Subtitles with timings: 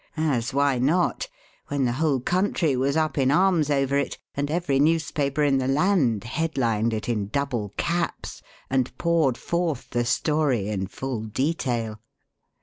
[0.17, 1.29] As why not,
[1.67, 5.67] when the whole country was up in arms over it and every newspaper in the
[5.67, 11.99] land headlined it in double caps and poured forth the story in full detail?